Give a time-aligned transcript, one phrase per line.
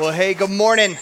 [0.00, 0.96] Well, hey, good morning.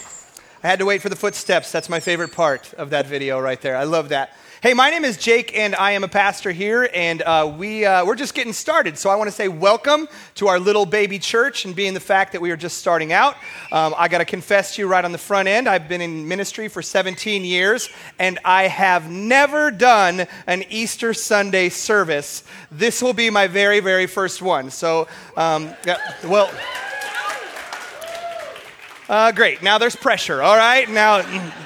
[0.60, 1.70] I had to wait for the footsteps.
[1.70, 3.76] That's my favorite part of that video right there.
[3.76, 4.36] I love that.
[4.60, 8.04] Hey, my name is Jake, and I am a pastor here, and uh, we, uh,
[8.04, 8.98] we're just getting started.
[8.98, 12.32] So I want to say welcome to our little baby church, and being the fact
[12.32, 13.36] that we are just starting out,
[13.70, 16.26] um, I got to confess to you right on the front end, I've been in
[16.26, 17.88] ministry for 17 years,
[18.18, 22.42] and I have never done an Easter Sunday service.
[22.72, 24.72] This will be my very, very first one.
[24.72, 25.06] So,
[25.36, 26.50] um, yeah, well.
[29.08, 29.62] Uh, great.
[29.62, 30.42] Now there's pressure.
[30.42, 30.86] All right.
[30.86, 31.22] Now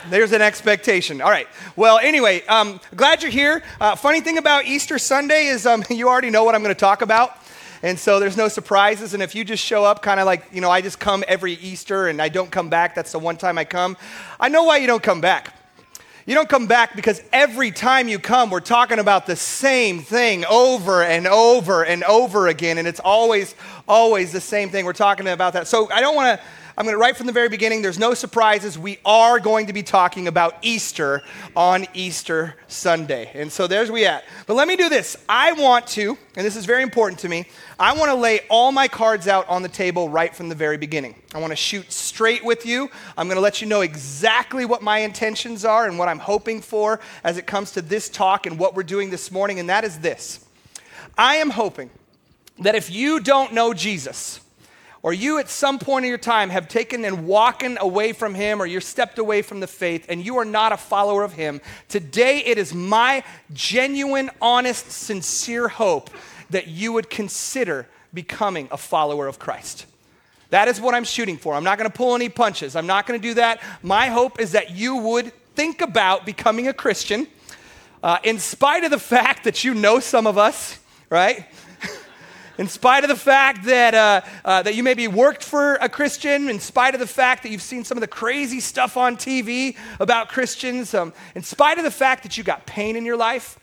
[0.08, 1.20] there's an expectation.
[1.20, 1.48] All right.
[1.74, 3.64] Well, anyway, um, glad you're here.
[3.80, 6.80] Uh, funny thing about Easter Sunday is um, you already know what I'm going to
[6.80, 7.36] talk about.
[7.82, 9.12] And so there's no surprises.
[9.12, 11.54] And if you just show up kind of like, you know, I just come every
[11.54, 13.96] Easter and I don't come back, that's the one time I come.
[14.38, 15.52] I know why you don't come back.
[16.24, 20.44] You don't come back because every time you come, we're talking about the same thing
[20.44, 22.78] over and over and over again.
[22.78, 23.56] And it's always,
[23.88, 24.84] always the same thing.
[24.84, 25.66] We're talking about that.
[25.66, 28.14] So I don't want to I'm going to right from the very beginning, there's no
[28.14, 28.78] surprises.
[28.78, 31.22] We are going to be talking about Easter
[31.54, 33.30] on Easter Sunday.
[33.34, 34.24] And so there's we at.
[34.46, 35.16] But let me do this.
[35.28, 37.46] I want to, and this is very important to me,
[37.78, 40.78] I want to lay all my cards out on the table right from the very
[40.78, 41.14] beginning.
[41.34, 42.90] I want to shoot straight with you.
[43.18, 46.62] I'm going to let you know exactly what my intentions are and what I'm hoping
[46.62, 49.84] for as it comes to this talk and what we're doing this morning, and that
[49.84, 50.44] is this.
[51.18, 51.90] I am hoping
[52.60, 54.40] that if you don't know Jesus,
[55.02, 58.62] or you at some point in your time have taken and walking away from him
[58.62, 61.60] or you're stepped away from the faith and you are not a follower of him,
[61.88, 66.10] today it is my genuine, honest, sincere hope
[66.50, 69.86] that you would consider becoming a follower of Christ.
[70.50, 71.54] That is what I'm shooting for.
[71.54, 72.76] I'm not going to pull any punches.
[72.76, 73.60] I'm not going to do that.
[73.82, 77.26] My hope is that you would think about becoming a Christian,
[78.02, 80.78] uh, in spite of the fact that you know some of us,
[81.10, 81.46] right?
[82.58, 86.48] In spite of the fact that, uh, uh, that you maybe worked for a Christian,
[86.48, 89.76] in spite of the fact that you've seen some of the crazy stuff on TV
[90.00, 93.58] about Christians, um, in spite of the fact that you got pain in your life,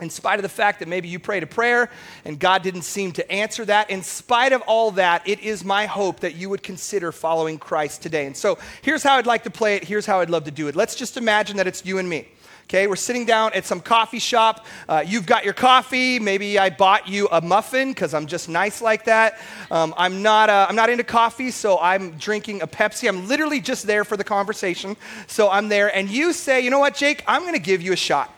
[0.00, 1.88] in spite of the fact that maybe you prayed a prayer
[2.24, 5.86] and God didn't seem to answer that, in spite of all that, it is my
[5.86, 8.26] hope that you would consider following Christ today.
[8.26, 9.84] And so here's how I'd like to play it.
[9.84, 10.74] Here's how I'd love to do it.
[10.74, 12.26] Let's just imagine that it's you and me.
[12.64, 14.64] Okay, we're sitting down at some coffee shop.
[14.88, 16.18] Uh, you've got your coffee.
[16.18, 19.38] Maybe I bought you a muffin because I'm just nice like that.
[19.70, 23.06] Um, I'm, not, uh, I'm not into coffee, so I'm drinking a Pepsi.
[23.06, 24.96] I'm literally just there for the conversation.
[25.26, 27.92] So I'm there, and you say, you know what, Jake, I'm going to give you
[27.92, 28.34] a shot.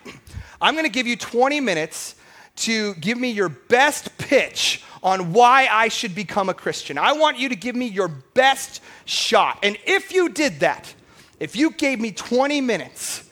[0.60, 2.16] I'm going to give you 20 minutes
[2.56, 6.98] to give me your best pitch on why I should become a Christian.
[6.98, 9.60] I want you to give me your best shot.
[9.62, 10.92] And if you did that,
[11.38, 13.25] if you gave me 20 minutes,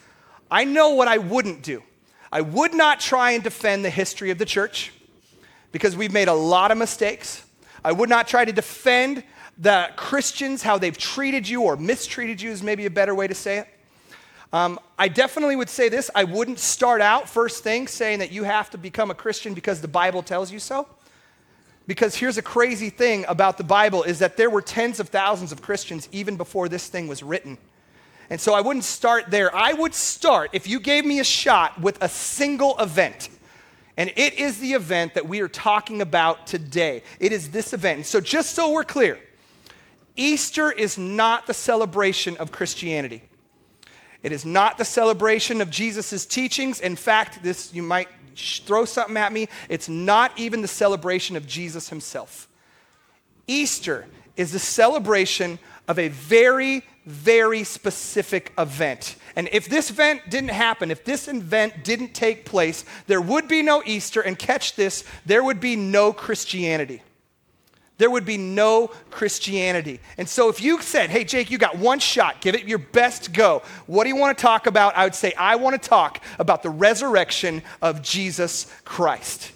[0.55, 1.83] I know what I wouldn't do.
[2.31, 4.93] I would not try and defend the history of the church
[5.73, 7.45] because we've made a lot of mistakes.
[7.85, 9.25] I would not try to defend
[9.59, 13.35] the Christians, how they've treated you or mistreated you, is maybe a better way to
[13.35, 13.69] say it.
[14.53, 18.45] Um, I definitely would say this I wouldn't start out first thing saying that you
[18.45, 20.87] have to become a Christian because the Bible tells you so.
[21.89, 25.51] Because here's a crazy thing about the Bible is that there were tens of thousands
[25.51, 27.59] of Christians even before this thing was written.
[28.31, 29.55] And so I wouldn't start there.
[29.55, 33.29] I would start, if you gave me a shot, with a single event.
[33.97, 37.03] And it is the event that we are talking about today.
[37.21, 38.07] It is this event.
[38.07, 39.19] So, just so we're clear,
[40.17, 43.23] Easter is not the celebration of Christianity.
[44.23, 46.81] It is not the celebration of Jesus' teachings.
[46.81, 49.49] In fact, this you might throw something at me.
[49.69, 52.49] It's not even the celebration of Jesus himself.
[53.47, 54.07] Easter
[54.37, 59.17] is the celebration of a very very specific event.
[59.37, 63.63] And if this event didn't happen, if this event didn't take place, there would be
[63.63, 64.21] no Easter.
[64.21, 67.03] And catch this, there would be no Christianity.
[67.97, 70.01] There would be no Christianity.
[70.19, 73.33] And so if you said, hey, Jake, you got one shot, give it your best
[73.33, 74.97] go, what do you want to talk about?
[74.97, 79.53] I would say, I want to talk about the resurrection of Jesus Christ.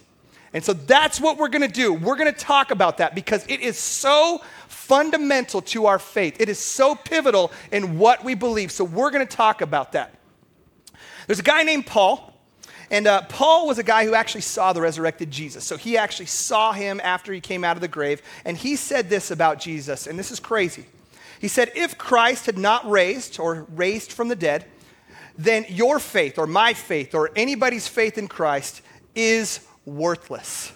[0.52, 1.92] And so that's what we're going to do.
[1.92, 4.40] We're going to talk about that because it is so
[4.88, 6.40] fundamental to our faith.
[6.40, 8.72] It is so pivotal in what we believe.
[8.72, 10.14] So we're going to talk about that.
[11.26, 12.34] There's a guy named Paul.
[12.90, 15.62] And uh, Paul was a guy who actually saw the resurrected Jesus.
[15.62, 18.22] So he actually saw him after he came out of the grave.
[18.46, 20.86] And he said this about Jesus, and this is crazy.
[21.38, 24.64] He said, If Christ had not raised or raised from the dead,
[25.36, 28.80] then your faith or my faith or anybody's faith in Christ
[29.14, 30.72] is worthless.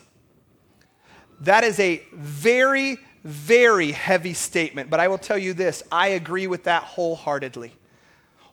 [1.41, 6.47] That is a very very heavy statement, but I will tell you this I agree
[6.47, 7.73] with that wholeheartedly.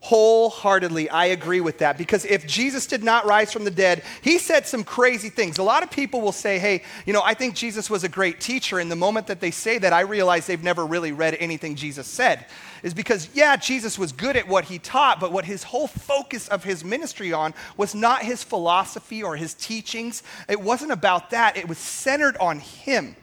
[0.02, 4.38] Wholeheartedly, I agree with that because if Jesus did not rise from the dead, he
[4.38, 5.58] said some crazy things.
[5.58, 8.40] A lot of people will say, hey, you know, I think Jesus was a great
[8.40, 8.80] teacher.
[8.80, 12.08] And the moment that they say that, I realize they've never really read anything Jesus
[12.08, 12.46] said.
[12.82, 16.48] Is because, yeah, Jesus was good at what he taught, but what his whole focus
[16.48, 20.24] of his ministry on was not his philosophy or his teachings.
[20.48, 23.18] It wasn't about that, it was centered on him.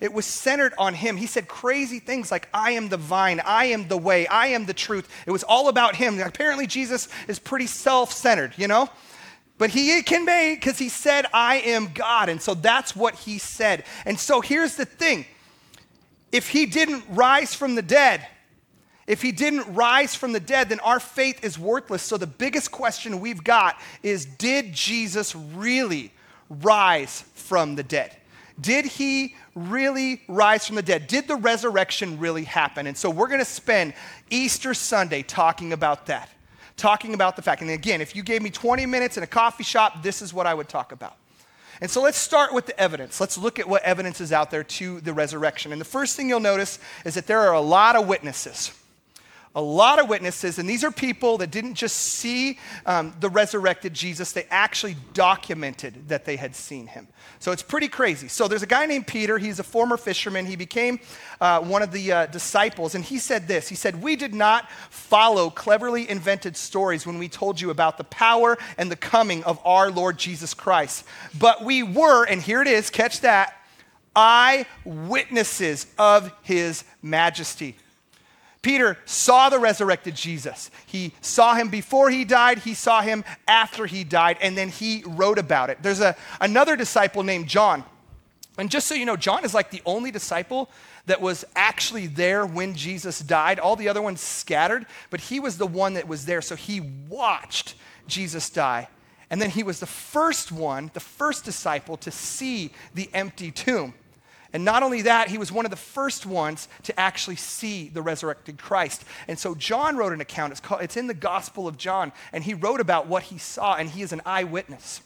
[0.00, 1.16] It was centered on him.
[1.16, 4.66] He said crazy things like, I am the vine, I am the way, I am
[4.66, 5.08] the truth.
[5.26, 6.20] It was all about him.
[6.20, 8.88] Apparently, Jesus is pretty self centered, you know?
[9.58, 12.28] But he can be because he said, I am God.
[12.28, 13.84] And so that's what he said.
[14.06, 15.26] And so here's the thing
[16.30, 18.26] if he didn't rise from the dead,
[19.08, 22.02] if he didn't rise from the dead, then our faith is worthless.
[22.02, 26.12] So the biggest question we've got is Did Jesus really
[26.48, 28.14] rise from the dead?
[28.60, 31.06] Did he really rise from the dead?
[31.06, 32.86] Did the resurrection really happen?
[32.86, 33.94] And so we're going to spend
[34.30, 36.28] Easter Sunday talking about that,
[36.76, 37.62] talking about the fact.
[37.62, 40.46] And again, if you gave me 20 minutes in a coffee shop, this is what
[40.46, 41.16] I would talk about.
[41.80, 43.20] And so let's start with the evidence.
[43.20, 45.70] Let's look at what evidence is out there to the resurrection.
[45.70, 48.72] And the first thing you'll notice is that there are a lot of witnesses
[49.54, 53.94] a lot of witnesses, and these are people that didn't just see um, the resurrected
[53.94, 57.08] Jesus, they actually documented that they had seen him.
[57.38, 58.28] So it's pretty crazy.
[58.28, 59.38] So there's a guy named Peter.
[59.38, 60.46] He's a former fisherman.
[60.46, 61.00] He became
[61.40, 64.70] uh, one of the uh, disciples, and he said this He said, We did not
[64.90, 69.58] follow cleverly invented stories when we told you about the power and the coming of
[69.64, 71.04] our Lord Jesus Christ,
[71.38, 73.54] but we were, and here it is, catch that,
[74.14, 77.76] eyewitnesses of his majesty.
[78.62, 80.70] Peter saw the resurrected Jesus.
[80.86, 85.04] He saw him before he died, he saw him after he died, and then he
[85.06, 85.78] wrote about it.
[85.80, 87.84] There's a, another disciple named John.
[88.58, 90.68] And just so you know, John is like the only disciple
[91.06, 93.60] that was actually there when Jesus died.
[93.60, 96.42] All the other ones scattered, but he was the one that was there.
[96.42, 97.76] So he watched
[98.08, 98.88] Jesus die.
[99.30, 103.94] And then he was the first one, the first disciple to see the empty tomb.
[104.52, 108.00] And not only that, he was one of the first ones to actually see the
[108.00, 109.04] resurrected Christ.
[109.26, 110.52] And so John wrote an account.
[110.52, 113.74] It's, called, it's in the Gospel of John, and he wrote about what he saw,
[113.74, 115.02] and he is an eyewitness.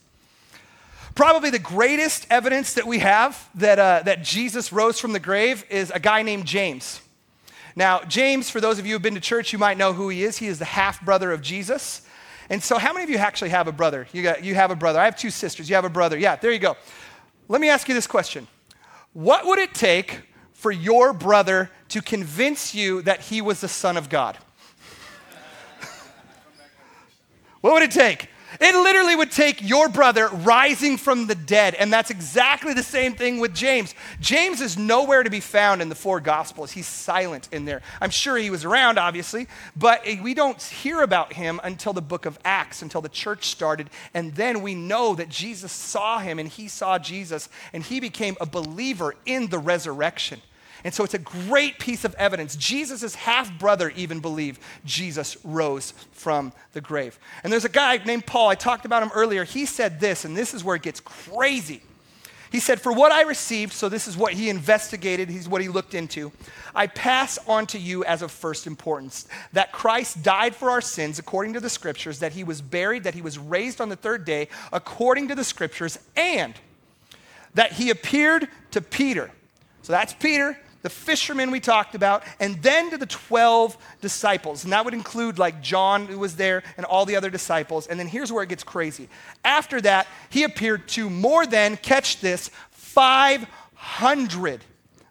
[1.15, 5.65] Probably the greatest evidence that we have that, uh, that Jesus rose from the grave
[5.69, 7.01] is a guy named James.
[7.75, 10.23] Now, James, for those of you who've been to church, you might know who he
[10.25, 10.39] is.
[10.39, 12.03] He is the half brother of Jesus.
[12.49, 14.07] And so, how many of you actually have a brother?
[14.13, 15.01] You, got, you have a brother.
[15.01, 15.69] I have two sisters.
[15.69, 16.19] You have a brother.
[16.19, 16.77] Yeah, there you go.
[17.49, 18.47] Let me ask you this question
[19.13, 20.23] what would it take
[20.53, 24.39] for your brother to convince you that he was the Son of God?
[27.61, 28.29] what would it take?
[28.61, 31.75] It literally would take your brother rising from the dead.
[31.75, 33.95] And that's exactly the same thing with James.
[34.21, 36.71] James is nowhere to be found in the four Gospels.
[36.71, 37.83] He's silent in there.
[38.01, 42.27] I'm sure he was around, obviously, but we don't hear about him until the book
[42.27, 43.91] of Acts, until the church started.
[44.15, 48.37] And then we know that Jesus saw him and he saw Jesus and he became
[48.41, 50.41] a believer in the resurrection.
[50.85, 52.57] And so it's a great piece of evidence.
[52.57, 57.19] Jesus' half brother even believed Jesus rose from the grave.
[57.45, 59.45] And there's a guy named Paul, I talked about him earlier.
[59.45, 61.83] He said this, and this is where it gets crazy.
[62.51, 65.69] He said, For what I received, so this is what he investigated, he's what he
[65.69, 66.33] looked into,
[66.75, 71.19] I pass on to you as of first importance that Christ died for our sins
[71.19, 74.27] according to the scriptures, that he was buried, that he was raised on the third
[74.27, 76.55] day according to the scriptures, and
[77.55, 79.31] that he appeared to Peter.
[79.81, 84.65] So that's Peter the fishermen we talked about, and then to the 12 disciples.
[84.65, 87.87] And that would include like John, who was there, and all the other disciples.
[87.87, 89.09] And then here's where it gets crazy.
[89.45, 94.65] After that, he appeared to more than, catch this, 500.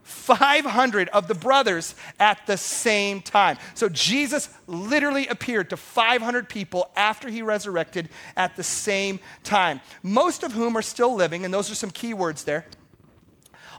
[0.03, 3.57] 500 of the brothers at the same time.
[3.73, 10.43] So Jesus literally appeared to 500 people after he resurrected at the same time, most
[10.43, 12.65] of whom are still living, and those are some key words there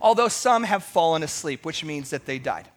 [0.03, 2.69] although some have fallen asleep, which means that they died.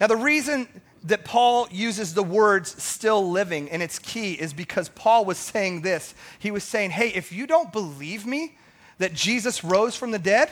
[0.00, 0.66] Now, the reason
[1.04, 5.82] that Paul uses the words still living and it's key is because Paul was saying
[5.82, 6.14] this.
[6.38, 8.56] He was saying, hey, if you don't believe me
[8.98, 10.50] that Jesus rose from the dead,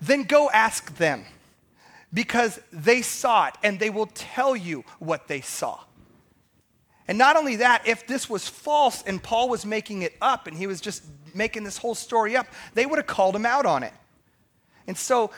[0.00, 1.24] then go ask them
[2.14, 5.80] because they saw it and they will tell you what they saw.
[7.06, 10.56] And not only that, if this was false and Paul was making it up and
[10.56, 11.04] he was just
[11.34, 13.92] making this whole story up, they would have called him out on it.
[14.88, 15.30] And so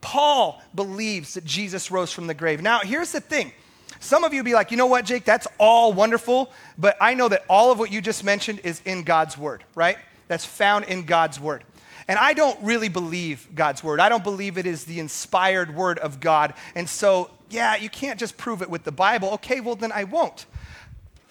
[0.00, 2.62] Paul believes that Jesus rose from the grave.
[2.62, 3.52] Now, here's the thing.
[3.98, 7.28] Some of you be like, you know what, Jake, that's all wonderful, but I know
[7.28, 9.96] that all of what you just mentioned is in God's word, right?
[10.28, 11.64] That's found in God's word.
[12.06, 14.00] And I don't really believe God's word.
[14.00, 16.52] I don't believe it is the inspired word of God.
[16.74, 19.30] And so, yeah, you can't just prove it with the Bible.
[19.30, 20.44] Okay, well, then I won't.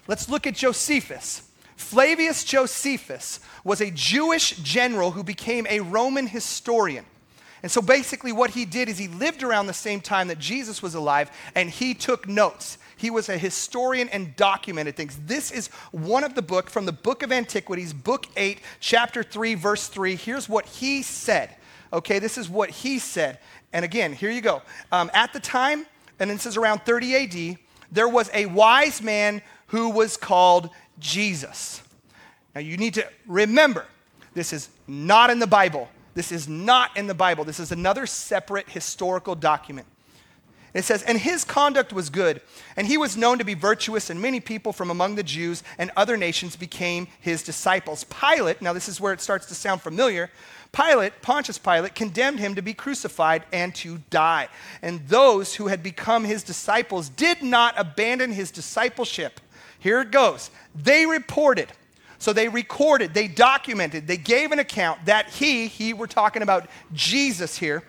[0.08, 1.48] Let's look at Josephus.
[1.76, 7.06] Flavius Josephus was a Jewish general who became a Roman historian.
[7.64, 10.84] And so basically, what he did is he lived around the same time that Jesus
[10.84, 12.78] was alive and he took notes.
[12.98, 15.18] He was a historian and documented things.
[15.26, 19.56] This is one of the book from the book of Antiquities, book 8, chapter 3,
[19.56, 20.18] verse 3.
[20.18, 21.56] Here's what he said.
[21.94, 23.40] Okay, this is what he said.
[23.72, 24.62] And again, here you go.
[24.92, 25.86] Um, at the time,
[26.20, 27.58] and this is around 30 AD,
[27.92, 31.82] there was a wise man who was called Jesus.
[32.54, 33.86] Now you need to remember,
[34.34, 35.88] this is not in the Bible.
[36.14, 37.44] This is not in the Bible.
[37.44, 39.88] This is another separate historical document.
[40.74, 42.42] It says, And his conduct was good,
[42.76, 45.92] and he was known to be virtuous, and many people from among the Jews and
[45.96, 48.04] other nations became his disciples.
[48.06, 50.32] Pilate, now this is where it starts to sound familiar.
[50.72, 54.50] Pilate, Pontius Pilate, condemned him to be crucified and to die.
[54.82, 59.40] And those who had become his disciples did not abandon his discipleship.
[59.78, 60.50] Here it goes.
[60.74, 61.68] They reported
[62.24, 66.70] so they recorded, they documented, they gave an account that he, he, we're talking about
[66.94, 67.84] Jesus here,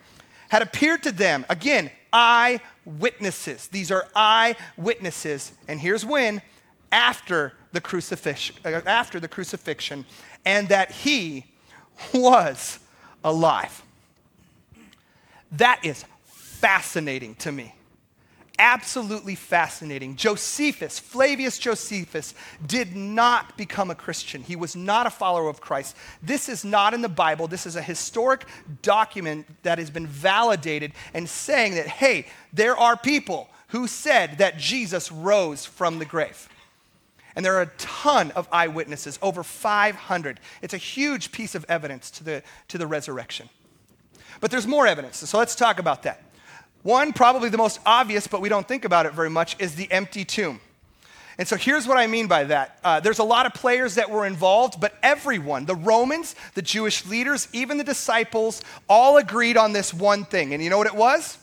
[0.49, 1.47] had appeared to them.
[1.49, 3.69] Again, eyewitnesses.
[3.69, 5.53] These are eyewitnesses.
[5.69, 6.43] And here's when
[6.91, 10.05] after the crucifixion, uh, after the crucifixion,
[10.45, 11.47] and that he
[12.13, 12.81] was
[13.23, 13.85] alive.
[15.53, 17.73] That is fascinating to me
[18.59, 20.17] absolutely fascinating.
[20.17, 22.35] Josephus, Flavius Josephus,
[22.67, 24.43] did not become a Christian.
[24.43, 25.97] He was not a follower of Christ.
[26.23, 27.49] This is not in the Bible.
[27.49, 28.45] This is a historic
[28.83, 34.59] document that has been validated and saying that, hey, there are people who said that
[34.59, 36.49] Jesus rose from the grave.
[37.37, 40.39] And there are a ton of eyewitnesses, over 500.
[40.63, 43.49] It's a huge piece of evidence to the, to the resurrection.
[44.41, 46.23] But there's more evidence, so let's talk about that.
[46.85, 49.91] One, probably the most obvious, but we don't think about it very much, is the
[49.91, 50.61] empty tomb.
[51.39, 52.79] And so here's what I mean by that.
[52.85, 57.07] Uh, there's a lot of players that were involved, but everyone, the Romans, the Jewish
[57.07, 60.53] leaders, even the disciples, all agreed on this one thing.
[60.53, 61.39] And you know what it was?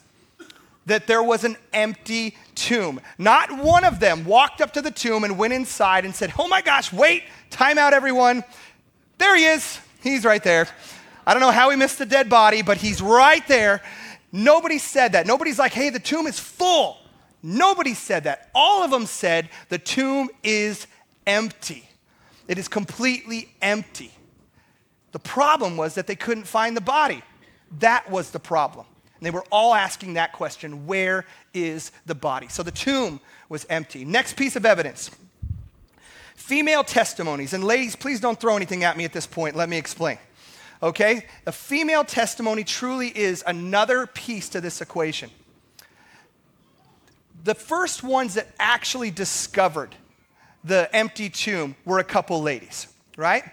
[0.86, 3.02] That there was an empty tomb.
[3.18, 6.48] Not one of them walked up to the tomb and went inside and said, Oh
[6.48, 8.44] my gosh, wait, time out, everyone.
[9.18, 9.80] There he is.
[10.02, 10.68] He's right there.
[11.26, 13.82] I don't know how he missed the dead body, but he's right there.
[14.32, 15.28] Nobody said that.
[15.28, 16.98] Nobody's like, hey, the tomb is full.
[17.44, 18.50] Nobody said that.
[18.54, 20.88] All of them said the tomb is
[21.26, 21.90] empty.
[22.48, 24.12] It is completely empty.
[25.12, 27.24] The problem was that they couldn't find the body.
[27.80, 28.86] That was the problem.
[29.20, 32.48] And they were all asking that question where is the body?
[32.48, 33.20] So the tomb
[33.50, 34.06] was empty.
[34.06, 35.12] Next piece of evidence
[36.36, 37.54] female testimonies.
[37.54, 39.56] And ladies, please don't throw anything at me at this point.
[39.56, 40.18] Let me explain
[40.82, 41.26] okay?
[41.46, 45.30] The female testimony truly is another piece to this equation.
[47.44, 49.96] The first ones that actually discovered
[50.64, 53.44] the empty tomb were a couple ladies, right?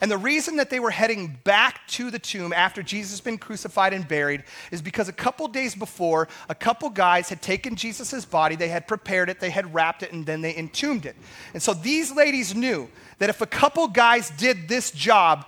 [0.00, 3.38] And the reason that they were heading back to the tomb after Jesus had been
[3.38, 8.24] crucified and buried is because a couple days before, a couple guys had taken Jesus'
[8.24, 11.16] body, they had prepared it, they had wrapped it, and then they entombed it.
[11.52, 12.88] And so these ladies knew
[13.18, 15.46] that if a couple guys did this job,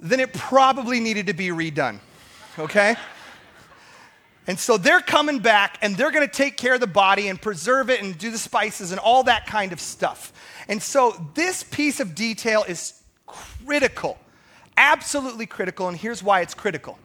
[0.00, 2.00] then it probably needed to be redone,
[2.58, 2.96] okay?
[4.46, 7.90] And so they're coming back and they're gonna take care of the body and preserve
[7.90, 10.32] it and do the spices and all that kind of stuff.
[10.68, 12.94] And so this piece of detail is
[13.26, 14.18] critical,
[14.76, 15.88] absolutely critical.
[15.88, 16.98] And here's why it's critical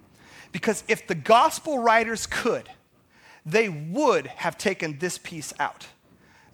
[0.51, 2.69] because if the gospel writers could,
[3.45, 5.85] they would have taken this piece out.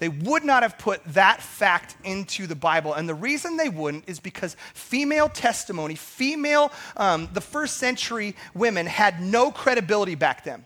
[0.01, 2.96] They would not have put that fact into the Bible.
[2.96, 8.88] And the reason they wouldn't is because female testimony, female, um, the first century women
[8.88, 10.65] had no credibility back then.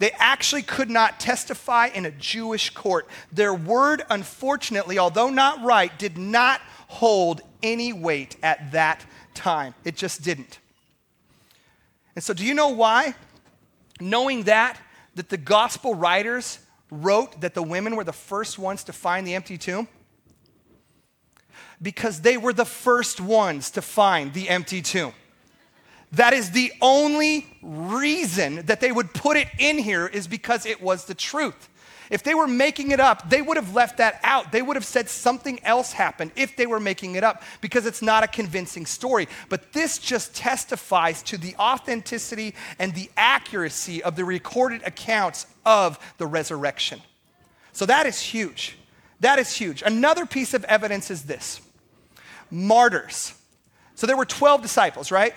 [0.00, 3.08] They actually could not testify in a Jewish court.
[3.32, 9.74] Their word, unfortunately, although not right, did not hold any weight at that time.
[9.86, 10.58] It just didn't.
[12.14, 13.14] And so, do you know why?
[13.98, 14.78] Knowing that,
[15.14, 16.58] that the gospel writers
[16.90, 19.88] wrote that the women were the first ones to find the empty tomb?
[21.80, 25.12] Because they were the first ones to find the empty tomb.
[26.12, 30.80] That is the only reason that they would put it in here, is because it
[30.82, 31.68] was the truth.
[32.10, 34.50] If they were making it up, they would have left that out.
[34.50, 38.00] They would have said something else happened if they were making it up because it's
[38.00, 39.28] not a convincing story.
[39.48, 45.98] But this just testifies to the authenticity and the accuracy of the recorded accounts of
[46.18, 47.02] the resurrection.
[47.72, 48.78] So that is huge.
[49.20, 49.82] That is huge.
[49.82, 51.60] Another piece of evidence is this
[52.50, 53.34] martyrs.
[53.94, 55.34] So there were 12 disciples, right?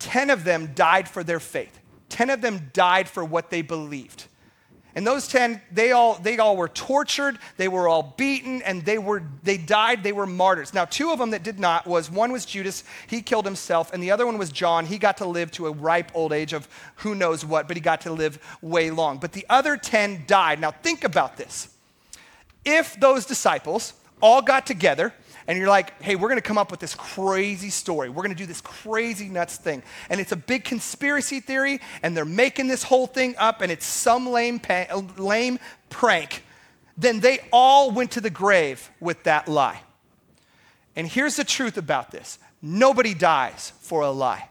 [0.00, 4.26] 10 of them died for their faith, 10 of them died for what they believed.
[4.94, 8.98] And those 10, they all, they all were tortured, they were all beaten, and they,
[8.98, 10.74] were, they died, they were martyrs.
[10.74, 14.02] Now, two of them that did not was one was Judas, he killed himself, and
[14.02, 14.86] the other one was John.
[14.86, 17.80] He got to live to a ripe old age of who knows what, but he
[17.80, 19.18] got to live way long.
[19.18, 20.60] But the other 10 died.
[20.60, 21.68] Now, think about this.
[22.64, 25.14] If those disciples all got together
[25.50, 28.08] and you're like, hey, we're going to come up with this crazy story.
[28.08, 29.82] We're going to do this crazy nuts thing.
[30.08, 33.84] And it's a big conspiracy theory, and they're making this whole thing up, and it's
[33.84, 36.44] some lame, pa- lame prank.
[36.96, 39.80] Then they all went to the grave with that lie.
[40.94, 44.48] And here's the truth about this nobody dies for a lie.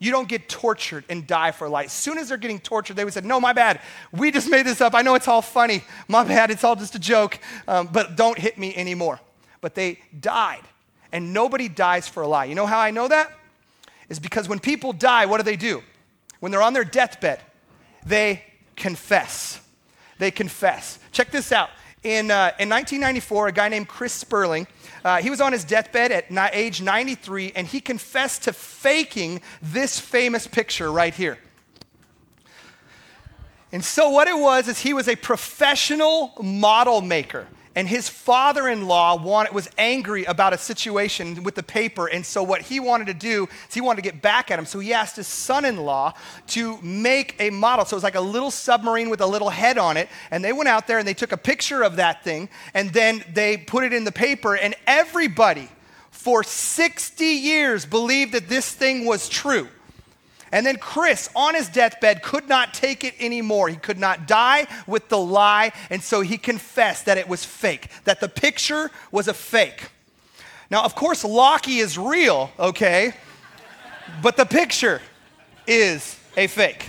[0.00, 1.84] You don't get tortured and die for a lie.
[1.84, 3.80] As soon as they're getting tortured, they would say, No, my bad.
[4.10, 4.92] We just made this up.
[4.92, 5.84] I know it's all funny.
[6.08, 6.50] My bad.
[6.50, 7.38] It's all just a joke.
[7.68, 9.20] Um, but don't hit me anymore
[9.64, 10.60] but they died.
[11.10, 12.44] And nobody dies for a lie.
[12.44, 13.32] You know how I know that?
[14.10, 15.82] Is because when people die, what do they do?
[16.40, 17.40] When they're on their deathbed,
[18.04, 18.44] they
[18.76, 19.62] confess.
[20.18, 20.98] They confess.
[21.12, 21.70] Check this out.
[22.02, 24.66] In, uh, in 1994, a guy named Chris Spurling,
[25.02, 29.40] uh, he was on his deathbed at ni- age 93, and he confessed to faking
[29.62, 31.38] this famous picture right here.
[33.72, 39.16] And so, what it was is he was a professional model maker and his father-in-law
[39.22, 42.06] wanted, was angry about a situation with the paper.
[42.06, 44.66] And so what he wanted to do is he wanted to get back at him.
[44.66, 46.14] So he asked his son-in-law
[46.48, 47.84] to make a model.
[47.84, 50.08] So it was like a little submarine with a little head on it.
[50.30, 52.48] And they went out there and they took a picture of that thing.
[52.74, 54.56] And then they put it in the paper.
[54.56, 55.68] And everybody
[56.10, 59.68] for 60 years believed that this thing was true
[60.54, 63.68] and then Chris, on his deathbed, could not take it anymore.
[63.68, 67.88] He could not die with the lie, and so he confessed that it was fake,
[68.04, 69.90] that the picture was a fake.
[70.70, 73.14] Now, of course, Lockie is real, okay?
[74.22, 75.02] But the picture
[75.66, 76.88] is a fake.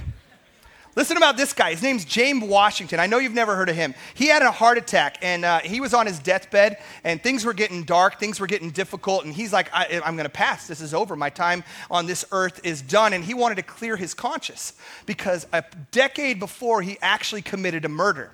[0.95, 1.71] Listen about this guy.
[1.71, 3.01] His name's James Washington.
[3.01, 3.93] I know you've never heard of him.
[4.13, 7.53] He had a heart attack and uh, he was on his deathbed and things were
[7.53, 9.25] getting dark, things were getting difficult.
[9.25, 10.67] And he's like, I, am going to pass.
[10.67, 11.17] This is over.
[11.17, 13.11] My time on this earth is done.
[13.11, 14.71] And he wanted to clear his conscience
[15.05, 18.31] because a decade before he actually committed a murder.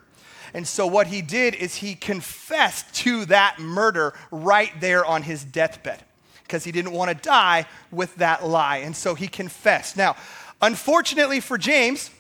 [0.53, 5.43] And so what he did is he confessed to that murder right there on his
[5.43, 6.03] deathbed
[6.43, 8.77] because he didn't want to die with that lie.
[8.77, 9.97] And so he confessed.
[9.97, 10.15] Now,
[10.61, 12.11] unfortunately for James,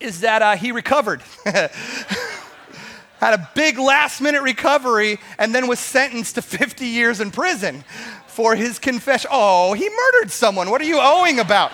[0.00, 1.22] is that uh, he recovered.
[1.44, 7.84] Had a big last minute recovery and then was sentenced to 50 years in prison
[8.26, 9.28] for his confession.
[9.30, 10.70] Oh, he murdered someone.
[10.70, 11.72] What are you owing about?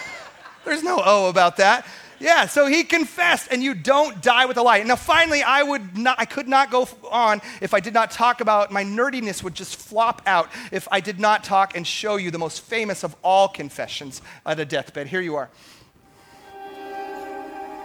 [0.64, 1.86] There's no owe about that.
[2.18, 4.80] Yeah, so he confessed, and you don't die with a lie.
[4.84, 8.40] Now, finally, I would not, I could not go on if I did not talk
[8.40, 12.30] about my nerdiness would just flop out if I did not talk and show you
[12.30, 15.08] the most famous of all confessions at a deathbed.
[15.08, 15.50] Here you are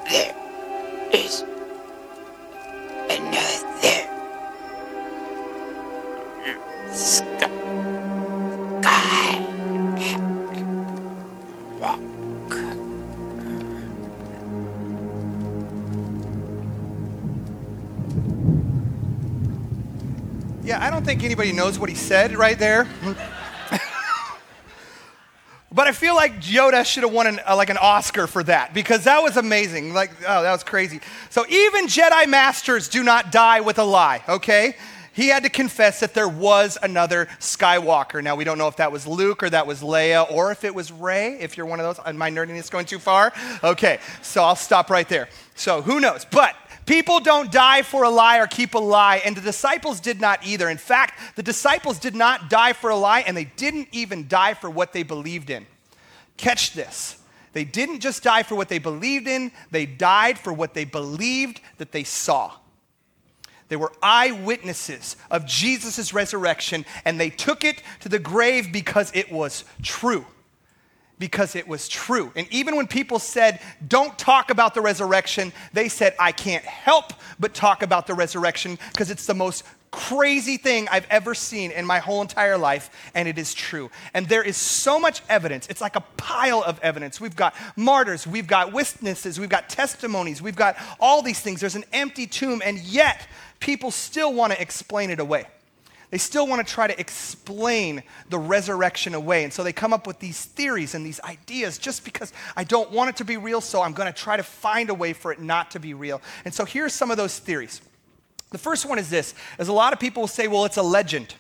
[0.10, 0.36] there
[1.12, 1.44] is
[3.10, 4.08] another
[6.94, 7.48] sky
[11.80, 12.00] rock.
[20.64, 22.88] Yeah, I don't think anybody knows what he said right there.
[25.88, 29.06] I feel like Yoda should have won an, uh, like an Oscar for that because
[29.06, 29.94] that was amazing.
[29.94, 31.00] Like, oh, that was crazy.
[31.30, 34.76] So even Jedi Masters do not die with a lie, okay?
[35.14, 38.22] He had to confess that there was another Skywalker.
[38.22, 40.76] Now, we don't know if that was Luke or that was Leia or if it
[40.76, 42.16] was Rey, if you're one of those.
[42.16, 43.34] My nerdiness going too far?
[43.64, 45.30] Okay, so I'll stop right there.
[45.56, 46.26] So who knows?
[46.26, 46.56] But
[46.88, 50.48] People don't die for a lie or keep a lie, and the disciples did not
[50.48, 50.70] either.
[50.70, 54.54] In fact, the disciples did not die for a lie, and they didn't even die
[54.54, 55.66] for what they believed in.
[56.38, 57.22] Catch this.
[57.54, 61.62] They didn't just die for what they believed in, they died for what they believed
[61.78, 62.52] that they saw.
[63.70, 69.32] They were eyewitnesses of Jesus' resurrection, and they took it to the grave because it
[69.32, 70.26] was true
[71.20, 72.32] because it was true.
[72.36, 77.14] And even when people said, don't talk about the resurrection, they said, I can't help
[77.40, 81.86] but talk about the resurrection because it's the most crazy thing I've ever seen in
[81.86, 83.90] my whole entire life, and it is true.
[84.14, 85.68] And there is so much evidence.
[85.68, 87.20] It's like a pile of evidence.
[87.22, 91.60] We've got martyrs, we've got witnesses, we've got testimonies, we've got all these things.
[91.60, 93.28] There's an empty tomb, and yet
[93.60, 95.46] people still want to explain it away.
[96.10, 99.44] They still want to try to explain the resurrection away.
[99.44, 102.92] And so they come up with these theories and these ideas just because I don't
[102.92, 105.34] want it to be real, so I'm going to try to find a way for
[105.34, 106.22] it not to be real.
[106.46, 107.82] And so here's some of those theories.
[108.52, 110.84] The first one is this, as a lot of people will say, well, it's a
[110.84, 111.36] legend.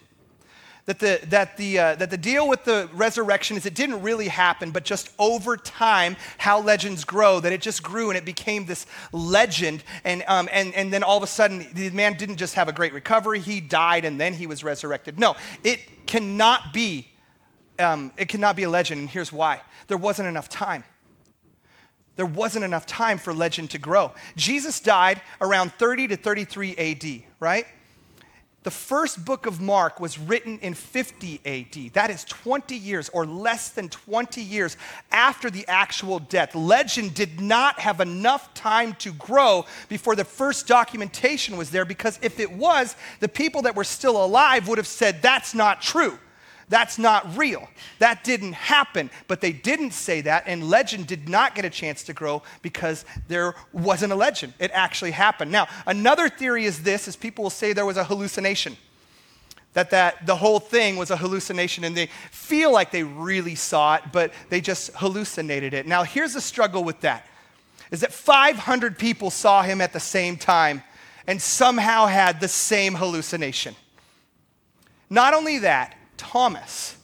[0.87, 4.29] that the, that, the, uh, that the deal with the resurrection is it didn't really
[4.29, 8.65] happen, but just over time, how legends grow, that it just grew and it became
[8.65, 9.83] this legend.
[10.05, 12.73] And, um, and, and then all of a sudden, the man didn't just have a
[12.73, 15.19] great recovery, he died and then he was resurrected.
[15.19, 17.09] No, it cannot be,
[17.79, 19.61] um, it cannot be a legend, and here's why.
[19.87, 20.85] There wasn't enough time.
[22.17, 24.11] There wasn't enough time for legend to grow.
[24.35, 27.65] Jesus died around 30 to 33 AD, right?
[28.63, 31.93] The first book of Mark was written in 50 AD.
[31.93, 34.75] That is 20 years or less than 20 years
[35.09, 36.53] after the actual death.
[36.53, 42.19] Legend did not have enough time to grow before the first documentation was there because
[42.21, 46.19] if it was, the people that were still alive would have said, That's not true.
[46.69, 47.69] That's not real.
[47.99, 49.09] That didn't happen.
[49.27, 53.05] But they didn't say that, and legend did not get a chance to grow because
[53.27, 54.53] there wasn't a legend.
[54.59, 55.51] It actually happened.
[55.51, 58.75] Now, another theory is this is people will say there was a hallucination.
[59.73, 63.95] That, that the whole thing was a hallucination and they feel like they really saw
[63.95, 65.85] it, but they just hallucinated it.
[65.85, 67.27] Now, here's the struggle with that
[67.91, 70.83] is that 500 people saw him at the same time
[71.27, 73.75] and somehow had the same hallucination.
[75.09, 76.97] Not only that, Thomas,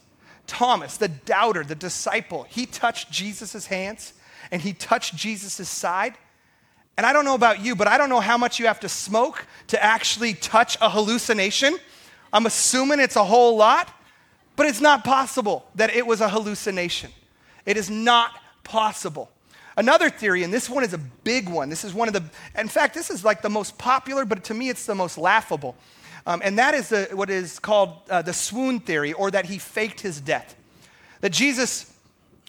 [0.46, 4.12] Thomas, the doubter, the disciple, he touched Jesus' hands
[4.50, 6.14] and he touched Jesus' side.
[6.96, 8.88] And I don't know about you, but I don't know how much you have to
[8.88, 11.76] smoke to actually touch a hallucination.
[12.32, 13.92] I'm assuming it's a whole lot,
[14.56, 17.10] but it's not possible that it was a hallucination.
[17.66, 18.30] It is not
[18.62, 19.30] possible.
[19.76, 21.68] Another theory, and this one is a big one.
[21.68, 22.22] This is one of the,
[22.56, 25.74] in fact, this is like the most popular, but to me it's the most laughable.
[26.26, 29.58] Um, and that is the, what is called uh, the swoon theory, or that he
[29.58, 30.56] faked his death.
[31.20, 31.92] That Jesus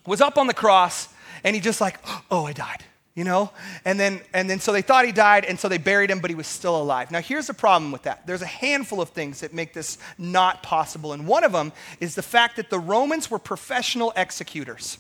[0.06, 1.10] was up on the cross
[1.44, 2.00] and he just like,
[2.32, 2.84] oh, I died,
[3.14, 3.52] you know?
[3.84, 6.32] And then, and then so they thought he died, and so they buried him, but
[6.32, 7.12] he was still alive.
[7.12, 10.64] Now, here's the problem with that there's a handful of things that make this not
[10.64, 11.14] possible.
[11.14, 14.98] And one of them is the fact that the Romans were professional executors.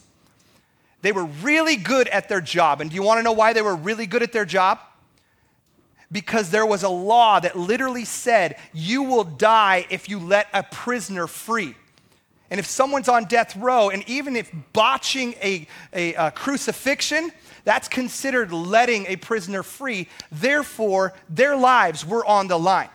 [1.01, 2.81] They were really good at their job.
[2.81, 4.79] And do you want to know why they were really good at their job?
[6.15, 10.63] Because there was a law that literally said you will die if you let a
[10.63, 11.75] prisoner free.
[12.49, 17.34] And if someone's on death row, and even if botching a, a, a, crucifixion,
[17.65, 20.08] that's considered letting a prisoner free.
[20.32, 22.88] Therefore, their lives were on the line.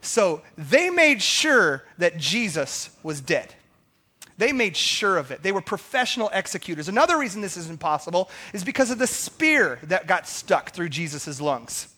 [0.00, 3.54] So they made sure that Jesus was dead.
[4.38, 5.42] They made sure of it.
[5.42, 6.88] They were professional executors.
[6.88, 11.42] Another reason this is impossible is because of the spear that got stuck through Jesus'
[11.42, 11.88] lungs.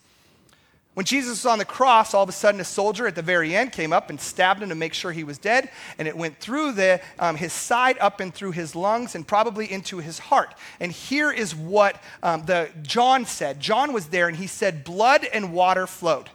[0.97, 3.55] When Jesus was on the cross, all of a sudden a soldier at the very
[3.55, 6.39] end came up and stabbed him to make sure he was dead, and it went
[6.39, 10.55] through the, um, his side, up and through his lungs, and probably into his heart.
[10.81, 13.61] And here is what um, the John said.
[13.61, 16.31] John was there, and he said, "Blood and water flowed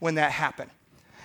[0.00, 0.70] when that happened."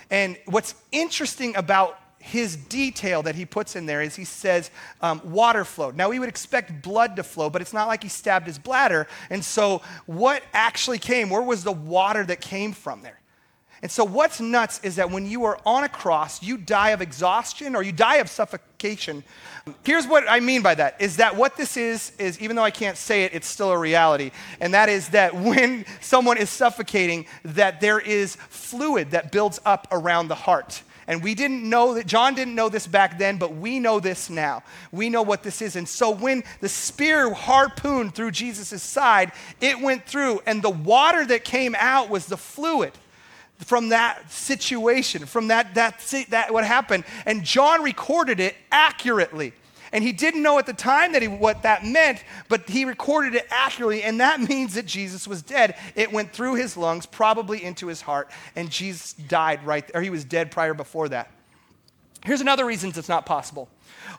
[0.09, 4.69] And what's interesting about his detail that he puts in there is he says
[5.01, 5.95] um, water flowed.
[5.97, 9.07] Now, we would expect blood to flow, but it's not like he stabbed his bladder.
[9.29, 11.29] And so, what actually came?
[11.29, 13.19] Where was the water that came from there?
[13.81, 17.01] And so, what's nuts is that when you are on a cross, you die of
[17.01, 19.23] exhaustion or you die of suffocation.
[19.83, 22.71] Here's what I mean by that is that what this is, is even though I
[22.71, 24.31] can't say it, it's still a reality.
[24.59, 29.87] And that is that when someone is suffocating, that there is fluid that builds up
[29.91, 30.83] around the heart.
[31.11, 34.29] And we didn't know that, John didn't know this back then, but we know this
[34.29, 34.63] now.
[34.93, 35.75] We know what this is.
[35.75, 41.25] And so when the spear harpooned through Jesus' side, it went through, and the water
[41.25, 42.93] that came out was the fluid
[43.57, 47.03] from that situation, from that, that, that what happened.
[47.25, 49.51] And John recorded it accurately.
[49.91, 53.35] And he didn't know at the time that he, what that meant, but he recorded
[53.35, 55.75] it accurately, and that means that Jesus was dead.
[55.95, 59.99] It went through his lungs, probably into his heart, and Jesus died right there.
[59.99, 61.31] Or he was dead prior before that.
[62.23, 63.67] Here's another reason it's not possible.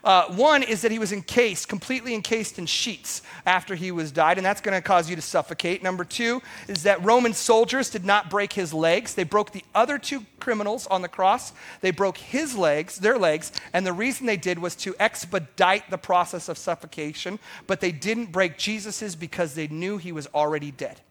[0.03, 4.37] Uh, one is that he was encased, completely encased in sheets after he was died,
[4.37, 5.83] and that's going to cause you to suffocate.
[5.83, 9.13] Number two is that Roman soldiers did not break his legs.
[9.13, 11.53] They broke the other two criminals on the cross.
[11.81, 15.97] They broke his legs, their legs, and the reason they did was to expedite the
[15.97, 21.01] process of suffocation, but they didn't break Jesus's because they knew he was already dead.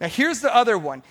[0.00, 1.02] Now, here's the other one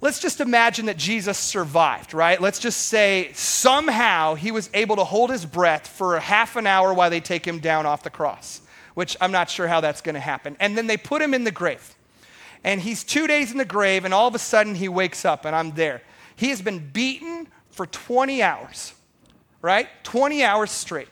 [0.00, 2.40] let's just imagine that Jesus survived, right?
[2.40, 6.92] Let's just say somehow he was able to hold his breath for half an hour
[6.92, 8.60] while they take him down off the cross,
[8.94, 10.56] which I'm not sure how that's going to happen.
[10.60, 11.96] And then they put him in the grave.
[12.62, 15.44] And he's two days in the grave, and all of a sudden he wakes up,
[15.44, 16.02] and I'm there.
[16.36, 18.94] He has been beaten for 20 hours,
[19.60, 19.88] right?
[20.04, 21.08] 20 hours straight.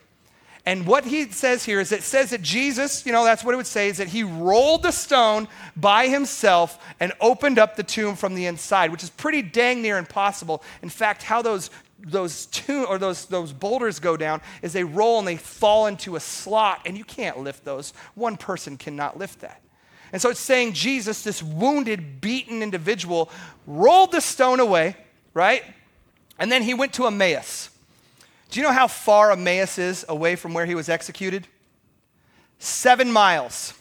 [0.65, 3.57] And what he says here is it says that Jesus, you know, that's what it
[3.57, 8.15] would say, is that he rolled the stone by himself and opened up the tomb
[8.15, 10.63] from the inside, which is pretty dang near impossible.
[10.83, 11.71] In fact, how those
[12.05, 16.17] those two or those, those boulders go down is they roll and they fall into
[16.17, 17.93] a slot, and you can't lift those.
[18.15, 19.61] One person cannot lift that.
[20.13, 23.31] And so it's saying Jesus, this wounded, beaten individual,
[23.67, 24.97] rolled the stone away,
[25.33, 25.63] right?
[26.39, 27.71] And then he went to Emmaus.
[28.53, 31.47] Do you know how far Emmaus is away from where he was executed?
[32.59, 33.73] Seven miles.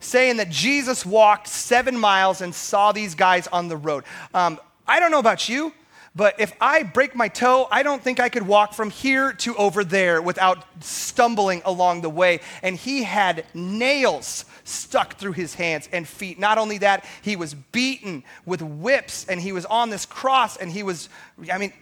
[0.00, 4.04] Saying that Jesus walked seven miles and saw these guys on the road.
[4.32, 5.74] Um, I don't know about you,
[6.16, 9.54] but if I break my toe, I don't think I could walk from here to
[9.56, 12.40] over there without stumbling along the way.
[12.62, 16.38] And he had nails stuck through his hands and feet.
[16.38, 20.72] Not only that, he was beaten with whips and he was on this cross and
[20.72, 21.10] he was,
[21.52, 21.74] I mean,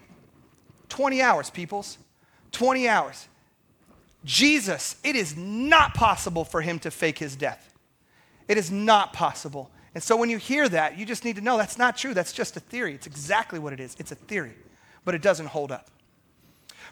[0.88, 1.98] 20 hours, peoples.
[2.52, 3.28] 20 hours.
[4.24, 7.72] Jesus, it is not possible for him to fake his death.
[8.48, 9.70] It is not possible.
[9.94, 12.14] And so when you hear that, you just need to know that's not true.
[12.14, 12.94] That's just a theory.
[12.94, 13.96] It's exactly what it is.
[13.98, 14.54] It's a theory,
[15.04, 15.90] but it doesn't hold up.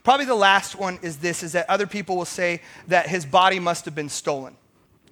[0.05, 3.59] Probably the last one is this is that other people will say that his body
[3.59, 4.57] must have been stolen.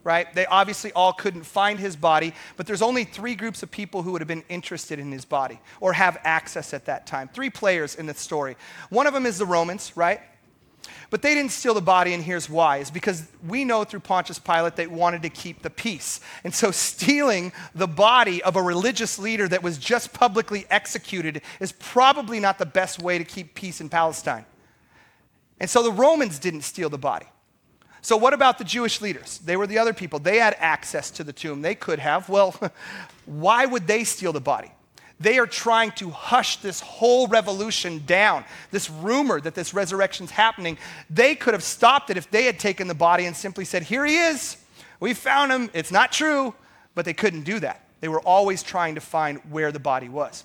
[0.04, 0.32] Right?
[0.34, 4.12] They obviously all couldn't find his body, but there's only three groups of people who
[4.12, 7.28] would have been interested in his body or have access at that time.
[7.28, 8.56] Three players in the story.
[8.90, 10.20] One of them is the Romans, right?
[11.10, 12.78] But they didn't steal the body, and here's why.
[12.78, 16.20] Is because we know through Pontius Pilate they wanted to keep the peace.
[16.42, 21.72] And so stealing the body of a religious leader that was just publicly executed is
[21.72, 24.44] probably not the best way to keep peace in Palestine.
[25.60, 27.26] And so the Romans didn't steal the body.
[28.04, 29.38] So, what about the Jewish leaders?
[29.38, 30.18] They were the other people.
[30.18, 31.62] They had access to the tomb.
[31.62, 32.28] They could have.
[32.28, 32.54] Well,
[33.24, 34.70] why would they steal the body?
[35.18, 40.76] They are trying to hush this whole revolution down, this rumor that this resurrection's happening.
[41.08, 44.04] They could have stopped it if they had taken the body and simply said, Here
[44.04, 44.58] he is.
[45.00, 45.70] We found him.
[45.72, 46.52] It's not true.
[46.94, 47.88] But they couldn't do that.
[48.00, 50.44] They were always trying to find where the body was.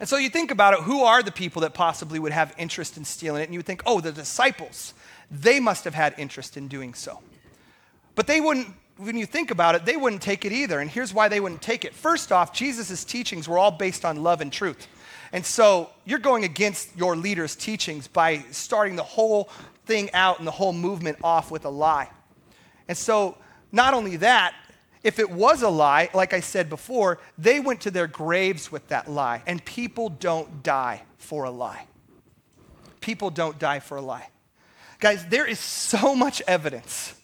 [0.00, 2.96] And so you think about it who are the people that possibly would have interest
[2.96, 3.44] in stealing it?
[3.44, 4.94] And you would think, oh, the disciples.
[5.30, 7.20] They must have had interest in doing so.
[8.14, 10.78] But they wouldn't when you think about it, they wouldn't take it either.
[10.78, 11.94] And here's why they wouldn't take it.
[11.94, 14.86] First off, Jesus' teachings were all based on love and truth.
[15.32, 19.48] And so you're going against your leader's teachings by starting the whole
[19.86, 22.10] thing out and the whole movement off with a lie.
[22.88, 23.38] And so,
[23.72, 24.54] not only that,
[25.02, 28.88] if it was a lie, like I said before, they went to their graves with
[28.88, 29.42] that lie.
[29.46, 31.86] And people don't die for a lie.
[33.00, 34.28] People don't die for a lie.
[35.00, 37.14] Guys, there is so much evidence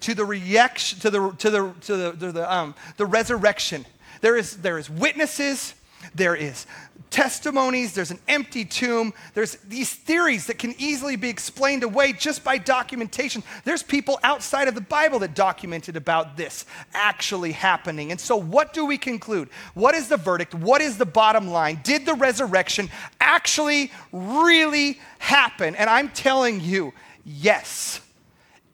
[0.00, 3.86] to the reaction, to the, to the, to the, to the, um, the resurrection.
[4.20, 5.74] There is, there is witnesses,
[6.14, 6.66] there is
[7.10, 12.42] testimonies, there's an empty tomb, there's these theories that can easily be explained away just
[12.42, 13.42] by documentation.
[13.64, 18.10] There's people outside of the Bible that documented about this actually happening.
[18.10, 19.48] And so, what do we conclude?
[19.74, 20.54] What is the verdict?
[20.54, 21.80] What is the bottom line?
[21.84, 25.76] Did the resurrection actually really happen?
[25.76, 26.92] And I'm telling you,
[27.24, 28.00] yes,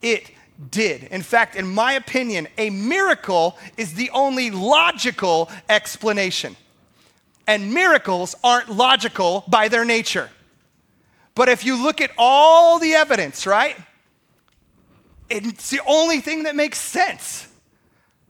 [0.01, 0.31] it
[0.69, 1.03] did.
[1.05, 6.55] In fact, in my opinion, a miracle is the only logical explanation.
[7.47, 10.29] And miracles aren't logical by their nature.
[11.33, 13.75] But if you look at all the evidence, right?
[15.29, 17.47] It's the only thing that makes sense.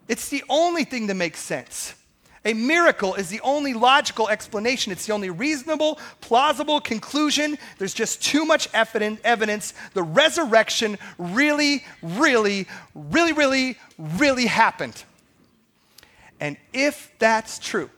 [0.08, 1.96] It's the only thing that makes sense.
[2.44, 4.92] A miracle is the only logical explanation.
[4.92, 7.58] It's the only reasonable, plausible conclusion.
[7.78, 9.74] There's just too much evidence.
[9.94, 15.04] The resurrection really, really, really, really, really happened.
[16.40, 17.92] And if that's true,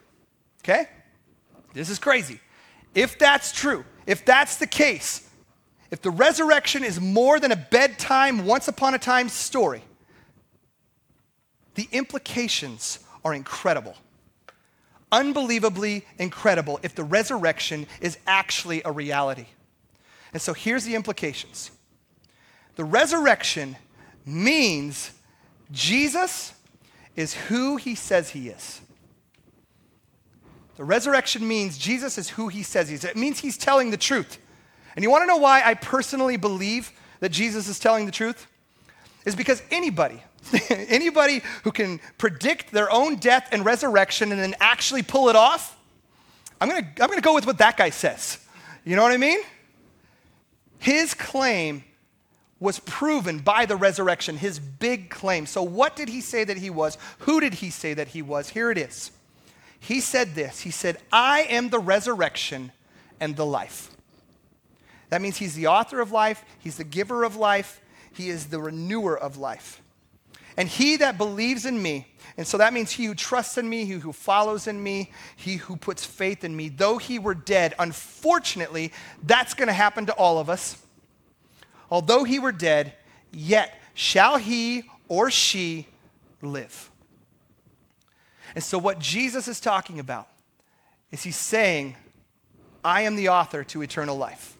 [0.63, 0.89] okay,
[1.73, 2.41] this is crazy.
[2.93, 5.25] If that's true, if that's the case,
[5.89, 9.83] if the resurrection is more than a bedtime, once upon a time story,
[11.75, 13.95] the implications are incredible
[15.13, 19.45] unbelievably incredible if the resurrection is actually a reality.
[20.33, 21.71] And so here's the implications
[22.75, 23.77] the resurrection
[24.25, 25.11] means
[25.71, 26.53] Jesus
[27.15, 28.81] is who he says he is.
[30.75, 33.03] The resurrection means Jesus is who he says he is.
[33.03, 34.39] It means he's telling the truth.
[34.95, 38.47] And you want to know why I personally believe that Jesus is telling the truth?
[39.25, 40.21] Is because anybody,
[40.69, 45.77] Anybody who can predict their own death and resurrection and then actually pull it off,
[46.59, 48.39] I'm gonna, I'm gonna go with what that guy says.
[48.83, 49.39] You know what I mean?
[50.79, 51.83] His claim
[52.59, 55.45] was proven by the resurrection, his big claim.
[55.45, 56.97] So, what did he say that he was?
[57.19, 58.49] Who did he say that he was?
[58.49, 59.11] Here it is.
[59.79, 62.71] He said this He said, I am the resurrection
[63.19, 63.91] and the life.
[65.09, 68.59] That means he's the author of life, he's the giver of life, he is the
[68.59, 69.82] renewer of life.
[70.57, 73.85] And he that believes in me, and so that means he who trusts in me,
[73.85, 77.73] he who follows in me, he who puts faith in me, though he were dead,
[77.77, 78.91] unfortunately,
[79.23, 80.77] that's going to happen to all of us.
[81.89, 82.93] Although he were dead,
[83.31, 85.87] yet shall he or she
[86.41, 86.89] live.
[88.55, 90.27] And so, what Jesus is talking about
[91.11, 91.95] is he's saying,
[92.83, 94.57] I am the author to eternal life.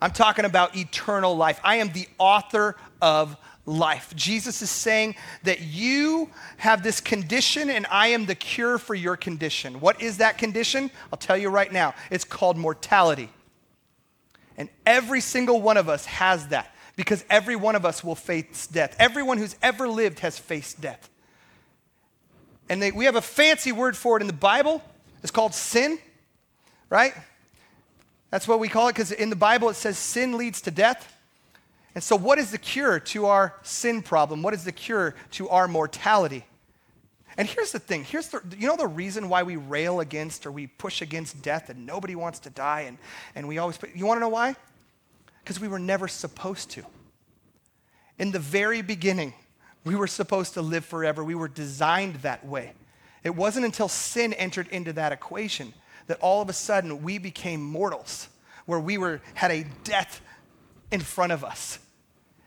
[0.00, 1.60] I'm talking about eternal life.
[1.62, 4.12] I am the author of life.
[4.16, 9.16] Jesus is saying that you have this condition and I am the cure for your
[9.16, 9.80] condition.
[9.80, 10.90] What is that condition?
[11.12, 11.94] I'll tell you right now.
[12.10, 13.30] It's called mortality.
[14.56, 18.66] And every single one of us has that because every one of us will face
[18.66, 18.96] death.
[18.98, 21.08] Everyone who's ever lived has faced death.
[22.68, 24.82] And they, we have a fancy word for it in the Bible.
[25.22, 25.98] It's called sin,
[26.90, 27.14] right?
[28.30, 31.16] That's what we call it because in the Bible it says sin leads to death.
[31.94, 34.42] And so, what is the cure to our sin problem?
[34.42, 36.46] What is the cure to our mortality?
[37.36, 40.52] And here's the thing here's the, you know the reason why we rail against or
[40.52, 42.98] we push against death and nobody wants to die and,
[43.34, 44.54] and we always, you want to know why?
[45.42, 46.84] Because we were never supposed to.
[48.18, 49.32] In the very beginning,
[49.84, 51.24] we were supposed to live forever.
[51.24, 52.72] We were designed that way.
[53.24, 55.72] It wasn't until sin entered into that equation
[56.06, 58.28] that all of a sudden we became mortals,
[58.66, 60.20] where we were, had a death
[60.92, 61.78] in front of us.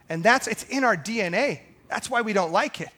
[0.07, 1.59] And that's, it's in our DNA.
[1.89, 2.89] That's why we don't like it.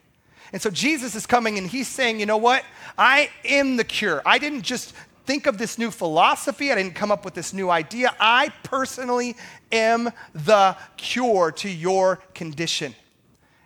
[0.54, 2.64] And so Jesus is coming and he's saying, you know what?
[2.98, 4.22] I am the cure.
[4.26, 4.94] I didn't just
[5.26, 8.16] think of this new philosophy, I didn't come up with this new idea.
[8.18, 9.36] I personally
[9.74, 12.96] am the cure to your condition.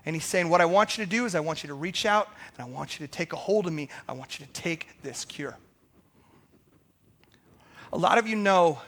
[0.03, 2.07] And he's saying, What I want you to do is I want you to reach
[2.07, 3.89] out and I want you to take a hold of me.
[4.09, 5.55] I want you to take this cure.
[7.93, 8.81] A lot of you know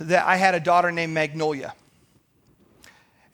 [0.00, 1.74] that I had a daughter named Magnolia.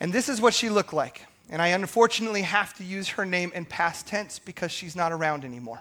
[0.01, 1.27] And this is what she looked like.
[1.49, 5.45] And I unfortunately have to use her name in past tense because she's not around
[5.45, 5.81] anymore.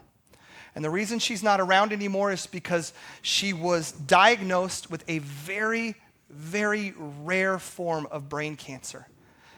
[0.75, 5.95] And the reason she's not around anymore is because she was diagnosed with a very,
[6.29, 9.07] very rare form of brain cancer.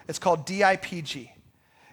[0.07, 1.29] It's called DIPG.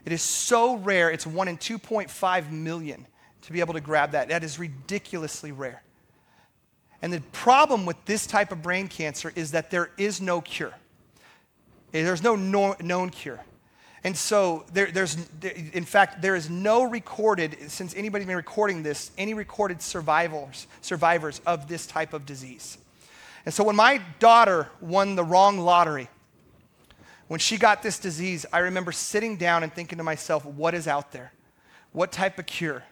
[0.04, 3.06] It is so rare, it's 1 in 2.5 million
[3.42, 4.28] to be able to grab that.
[4.28, 5.82] That is ridiculously rare.
[7.04, 10.72] And the problem with this type of brain cancer is that there is no cure.
[11.92, 13.40] There's no known cure.
[14.04, 19.10] And so there, there's, in fact, there is no recorded, since anybody's been recording this,
[19.18, 22.78] any recorded survivors, survivors of this type of disease.
[23.44, 26.08] And so when my daughter won the wrong lottery,
[27.28, 30.88] when she got this disease, I remember sitting down and thinking to myself, what is
[30.88, 31.34] out there?
[31.92, 32.82] What type of cure?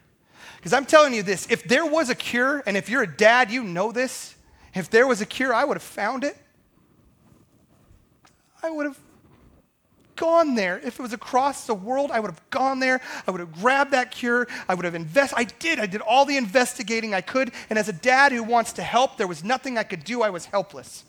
[0.62, 3.50] Because I'm telling you this if there was a cure, and if you're a dad,
[3.50, 4.36] you know this.
[4.76, 6.36] If there was a cure, I would have found it.
[8.62, 8.98] I would have
[10.14, 10.78] gone there.
[10.78, 13.00] If it was across the world, I would have gone there.
[13.26, 14.46] I would have grabbed that cure.
[14.68, 15.36] I would have invested.
[15.36, 15.80] I did.
[15.80, 17.50] I did all the investigating I could.
[17.68, 20.22] And as a dad who wants to help, there was nothing I could do.
[20.22, 21.02] I was helpless.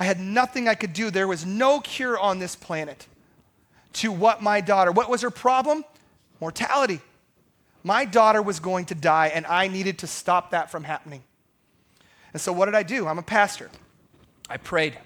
[0.00, 1.10] I had nothing I could do.
[1.10, 3.06] There was no cure on this planet
[3.94, 5.84] to what my daughter, what was her problem?
[6.40, 7.00] Mortality.
[7.84, 11.22] My daughter was going to die, and I needed to stop that from happening.
[12.32, 13.06] And so, what did I do?
[13.06, 13.70] I'm a pastor.
[14.50, 14.98] I prayed.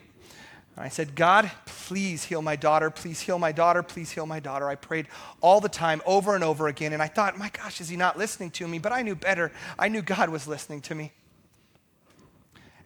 [0.77, 2.89] I said, God, please heal my daughter.
[2.89, 3.83] Please heal my daughter.
[3.83, 4.69] Please heal my daughter.
[4.69, 5.07] I prayed
[5.43, 6.95] all the time, over and over again.
[6.95, 8.79] And I thought, my gosh, is he not listening to me?
[8.79, 9.53] But I knew better.
[9.79, 11.13] I knew God was listening to me.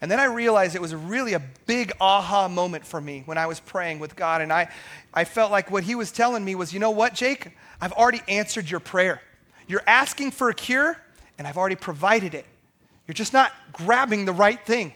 [0.00, 3.46] And then I realized it was really a big aha moment for me when I
[3.46, 4.42] was praying with God.
[4.42, 4.68] And I,
[5.14, 7.52] I felt like what he was telling me was, you know what, Jake?
[7.80, 9.22] I've already answered your prayer.
[9.66, 10.96] You're asking for a cure,
[11.38, 12.46] and I've already provided it.
[13.06, 14.92] You're just not grabbing the right thing.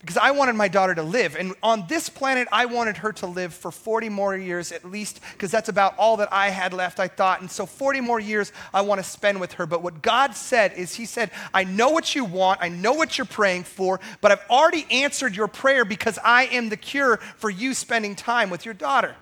[0.00, 1.34] Because I wanted my daughter to live.
[1.34, 5.20] And on this planet, I wanted her to live for 40 more years at least,
[5.32, 7.40] because that's about all that I had left, I thought.
[7.40, 9.66] And so 40 more years I want to spend with her.
[9.66, 13.18] But what God said is, He said, I know what you want, I know what
[13.18, 17.50] you're praying for, but I've already answered your prayer because I am the cure for
[17.50, 19.16] you spending time with your daughter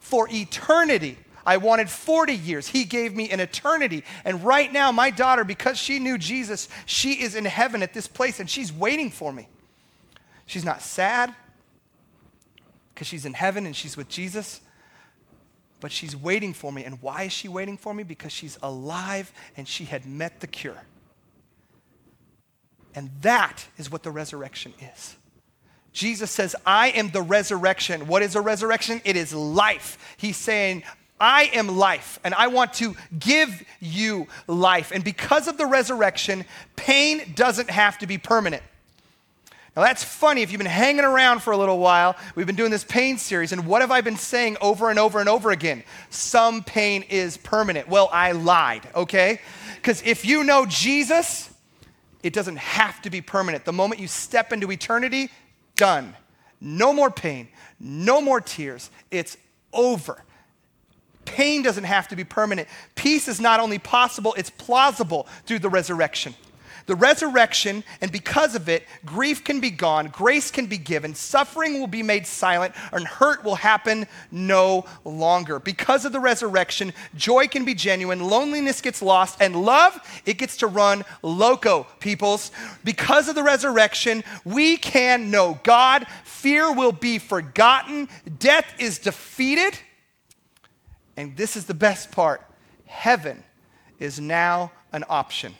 [0.00, 1.18] for eternity.
[1.46, 2.68] I wanted 40 years.
[2.68, 4.04] He gave me an eternity.
[4.24, 8.06] And right now, my daughter, because she knew Jesus, she is in heaven at this
[8.06, 9.48] place and she's waiting for me.
[10.46, 11.34] She's not sad
[12.92, 14.60] because she's in heaven and she's with Jesus,
[15.80, 16.84] but she's waiting for me.
[16.84, 18.02] And why is she waiting for me?
[18.02, 20.82] Because she's alive and she had met the cure.
[22.94, 25.16] And that is what the resurrection is.
[25.92, 28.06] Jesus says, I am the resurrection.
[28.06, 29.00] What is a resurrection?
[29.04, 30.16] It is life.
[30.16, 30.82] He's saying,
[31.24, 34.92] I am life, and I want to give you life.
[34.92, 36.44] And because of the resurrection,
[36.76, 38.62] pain doesn't have to be permanent.
[39.74, 42.14] Now, that's funny if you've been hanging around for a little while.
[42.34, 45.18] We've been doing this pain series, and what have I been saying over and over
[45.18, 45.82] and over again?
[46.10, 47.88] Some pain is permanent.
[47.88, 49.40] Well, I lied, okay?
[49.76, 51.48] Because if you know Jesus,
[52.22, 53.64] it doesn't have to be permanent.
[53.64, 55.30] The moment you step into eternity,
[55.74, 56.14] done.
[56.60, 57.48] No more pain,
[57.80, 58.90] no more tears.
[59.10, 59.38] It's
[59.72, 60.22] over.
[61.24, 62.68] Pain doesn't have to be permanent.
[62.94, 66.34] Peace is not only possible, it's plausible through the resurrection.
[66.86, 71.80] The resurrection, and because of it, grief can be gone, grace can be given, suffering
[71.80, 75.58] will be made silent, and hurt will happen no longer.
[75.58, 80.58] Because of the resurrection, joy can be genuine, loneliness gets lost, and love, it gets
[80.58, 82.50] to run loco, peoples.
[82.84, 89.78] Because of the resurrection, we can know God, fear will be forgotten, death is defeated,
[91.16, 92.42] and this is the best part
[92.86, 93.42] heaven
[93.98, 95.54] is now an option.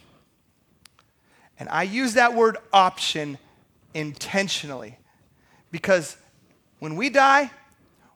[1.59, 3.38] And I use that word option
[3.92, 4.98] intentionally
[5.70, 6.16] because
[6.78, 7.50] when we die,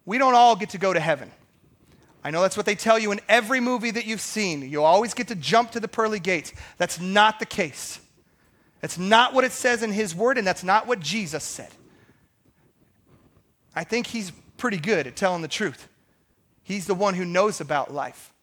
[0.05, 1.31] we don't all get to go to heaven.
[2.25, 4.69] I know that's what they tell you in every movie that you've seen.
[4.69, 6.53] You always get to jump to the pearly gates.
[6.77, 8.01] That's not the case.
[8.81, 11.71] That's not what it says in His Word, and that's not what Jesus said.
[13.75, 15.89] I think He's pretty good at telling the truth.
[16.69, 18.35] He's the one who knows about life.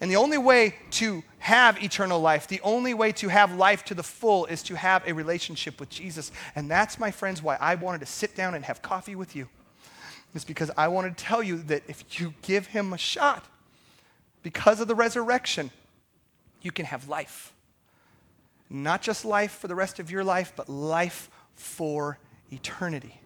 [0.00, 3.94] And the only way to have eternal life, the only way to have life to
[3.94, 6.32] the full is to have a relationship with Jesus.
[6.56, 9.48] And that's, my friends, why I wanted to sit down and have coffee with you.
[10.34, 13.44] It's because I wanted to tell you that if you give him a shot,
[14.42, 15.70] because of the resurrection,
[16.62, 17.52] you can have life.
[18.68, 22.18] Not just life for the rest of your life, but life for
[22.50, 23.20] eternity.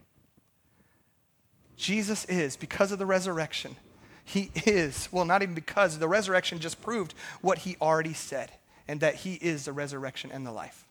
[1.79, 3.77] Jesus is, because of the resurrection,
[4.25, 8.51] he is, well, not even because the resurrection just proved what he already said,
[8.89, 10.85] and that he is the resurrection and the life.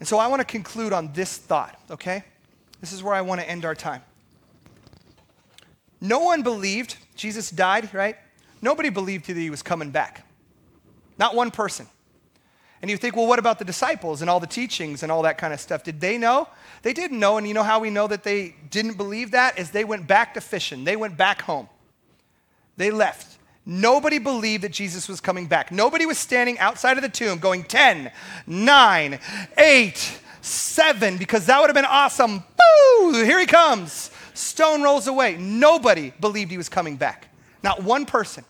[0.00, 2.24] And so I want to conclude on this thought, okay?
[2.80, 4.02] This is where I want to end our time.
[6.00, 8.16] No one believed Jesus died, right?
[8.60, 10.26] Nobody believed that he was coming back.
[11.18, 11.86] Not one person.
[12.84, 15.38] And you think, well, what about the disciples and all the teachings and all that
[15.38, 15.82] kind of stuff?
[15.82, 16.48] Did they know?
[16.82, 17.38] They didn't know.
[17.38, 19.58] And you know how we know that they didn't believe that?
[19.58, 21.66] Is they went back to fishing, they went back home.
[22.76, 23.38] They left.
[23.64, 25.72] Nobody believed that Jesus was coming back.
[25.72, 28.12] Nobody was standing outside of the tomb going 10,
[28.46, 29.18] 9,
[29.56, 32.40] 8, 7, because that would have been awesome.
[32.40, 33.12] Boo!
[33.14, 34.10] Here he comes.
[34.34, 35.38] Stone rolls away.
[35.38, 37.34] Nobody believed he was coming back.
[37.62, 38.44] Not one person.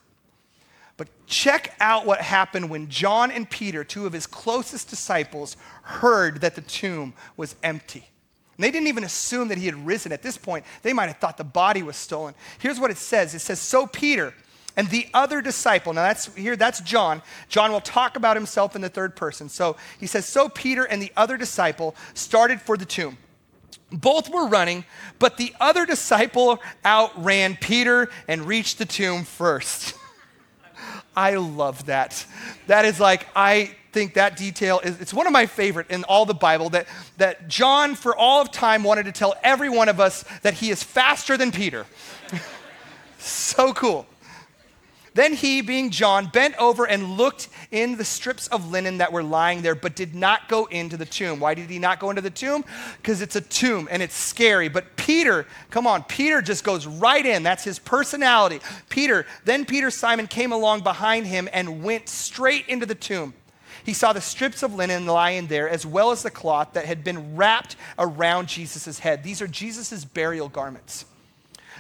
[0.96, 6.40] But check out what happened when John and Peter, two of his closest disciples, heard
[6.42, 8.08] that the tomb was empty.
[8.56, 10.64] And they didn't even assume that he had risen at this point.
[10.82, 12.34] They might have thought the body was stolen.
[12.58, 14.32] Here's what it says it says, So Peter
[14.76, 17.22] and the other disciple, now that's here, that's John.
[17.48, 19.48] John will talk about himself in the third person.
[19.48, 23.18] So he says, So Peter and the other disciple started for the tomb.
[23.90, 24.84] Both were running,
[25.18, 29.94] but the other disciple outran Peter and reached the tomb first.
[31.16, 32.26] I love that.
[32.66, 36.26] That is like, I think that detail is, it's one of my favorite in all
[36.26, 36.86] the Bible that,
[37.16, 40.70] that John, for all of time, wanted to tell every one of us that he
[40.70, 41.86] is faster than Peter.
[43.18, 44.06] so cool.
[45.14, 49.22] Then he, being John, bent over and looked in the strips of linen that were
[49.22, 51.38] lying there, but did not go into the tomb.
[51.38, 52.64] Why did he not go into the tomb?
[52.96, 54.68] Because it's a tomb and it's scary.
[54.68, 57.44] But Peter, come on, Peter just goes right in.
[57.44, 58.60] That's his personality.
[58.88, 63.34] Peter, then Peter Simon came along behind him and went straight into the tomb.
[63.84, 67.04] He saw the strips of linen lying there, as well as the cloth that had
[67.04, 69.22] been wrapped around Jesus' head.
[69.22, 71.04] These are Jesus' burial garments.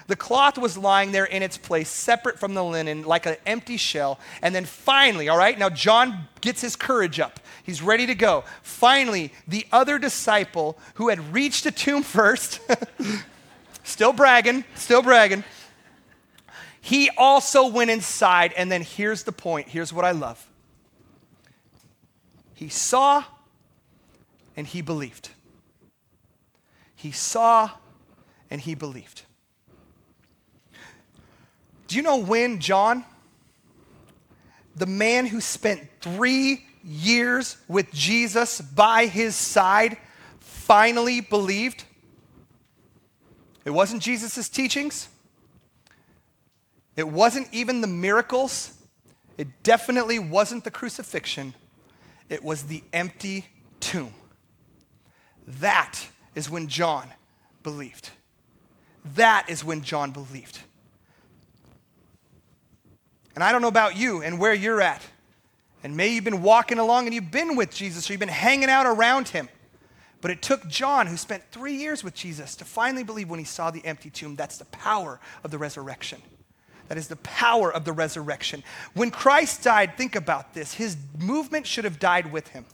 [0.06, 3.76] The cloth was lying there in its place, separate from the linen, like an empty
[3.76, 4.20] shell.
[4.42, 7.40] And then finally, all right, now John gets his courage up.
[7.62, 8.44] He's ready to go.
[8.62, 12.60] Finally, the other disciple who had reached the tomb first,
[13.84, 15.44] still bragging, still bragging,
[16.80, 18.52] he also went inside.
[18.52, 20.46] And then here's the point here's what I love
[22.54, 23.24] he saw
[24.56, 25.30] and he believed.
[26.94, 27.70] He saw
[28.50, 29.22] and he believed.
[31.94, 33.04] Do you know when John,
[34.74, 39.96] the man who spent three years with Jesus by his side,
[40.40, 41.84] finally believed?
[43.64, 45.08] It wasn't Jesus' teachings.
[46.96, 48.76] It wasn't even the miracles.
[49.38, 51.54] It definitely wasn't the crucifixion.
[52.28, 53.46] It was the empty
[53.78, 54.14] tomb.
[55.46, 57.08] That is when John
[57.62, 58.10] believed.
[59.14, 60.58] That is when John believed.
[63.34, 65.02] And I don't know about you and where you're at.
[65.82, 68.70] And maybe you've been walking along and you've been with Jesus or you've been hanging
[68.70, 69.48] out around him.
[70.20, 73.44] But it took John, who spent three years with Jesus, to finally believe when he
[73.44, 74.36] saw the empty tomb.
[74.36, 76.22] That's the power of the resurrection.
[76.88, 78.62] That is the power of the resurrection.
[78.94, 82.64] When Christ died, think about this his movement should have died with him.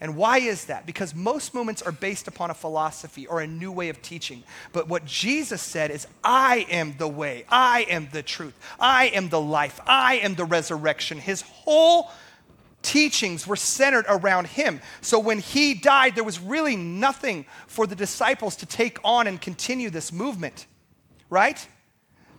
[0.00, 0.86] And why is that?
[0.86, 4.44] Because most movements are based upon a philosophy or a new way of teaching.
[4.72, 9.28] But what Jesus said is, I am the way, I am the truth, I am
[9.28, 11.18] the life, I am the resurrection.
[11.18, 12.10] His whole
[12.82, 14.80] teachings were centered around him.
[15.00, 19.40] So when he died, there was really nothing for the disciples to take on and
[19.40, 20.66] continue this movement,
[21.28, 21.66] right?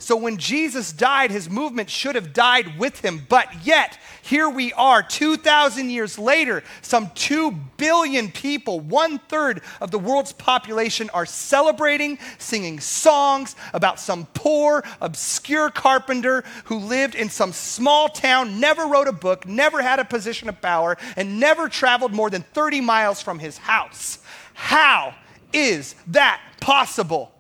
[0.02, 3.26] So when Jesus died, his movement should have died with him.
[3.28, 9.92] But yet, here we are, 2,000 years later, some 2 billion people, one third of
[9.92, 17.30] the world's population, are celebrating, singing songs about some poor, obscure carpenter who lived in
[17.30, 21.68] some small town, never wrote a book, never had a position of power, and never
[21.68, 24.20] traveled more than 30 miles from his house.
[24.54, 25.14] How
[25.52, 27.34] is that possible?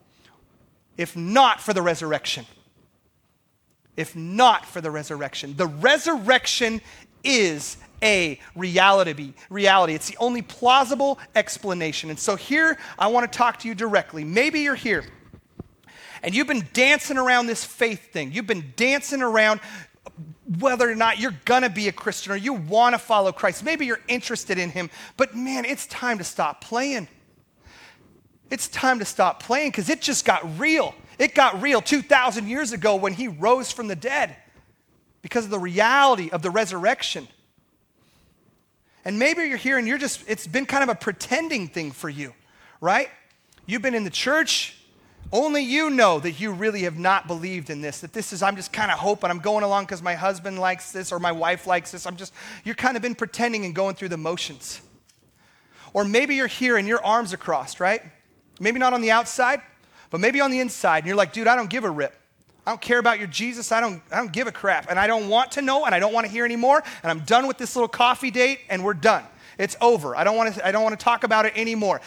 [1.00, 2.46] If not for the resurrection.
[3.96, 5.56] If not for the resurrection.
[5.56, 6.82] The resurrection
[7.24, 9.34] is a reality.
[9.50, 9.94] Reality.
[9.94, 12.10] It's the only plausible explanation.
[12.10, 14.26] And so here I want to talk to you directly.
[14.26, 15.06] Maybe you're here
[16.22, 18.34] and you've been dancing around this faith thing.
[18.34, 19.62] You've been dancing around
[20.60, 23.64] whether or not you're going to be a Christian or you want to follow Christ.
[23.64, 27.08] Maybe you're interested in him, but man, it's time to stop playing.
[28.50, 30.96] It's time to stop playing because it just got real.
[31.18, 34.36] It got real 2,000 years ago when he rose from the dead
[35.22, 37.28] because of the reality of the resurrection.
[39.06, 42.10] And maybe you're here and you're just, it's been kind of a pretending thing for
[42.10, 42.34] you,
[42.82, 43.10] right?
[43.66, 44.76] You've been in the church.
[45.32, 48.56] Only you know that you really have not believed in this, that this is, I'm
[48.56, 51.68] just kind of hoping, I'm going along because my husband likes this or my wife
[51.68, 52.08] likes this.
[52.08, 52.34] I'm just,
[52.64, 54.82] you're kind of been pretending and going through the motions.
[55.94, 58.02] Or maybe you're here and your arms are crossed, right?
[58.60, 59.62] Maybe not on the outside,
[60.10, 62.16] but maybe on the inside, and you're like, dude, I don't give a rip.
[62.66, 63.72] I don't care about your Jesus.
[63.72, 64.88] I don't, I don't give a crap.
[64.90, 66.84] And I don't want to know, and I don't want to hear anymore.
[67.02, 69.24] And I'm done with this little coffee date, and we're done.
[69.58, 70.16] It's over.
[70.16, 72.02] I don't want to, I don't want to talk about it anymore.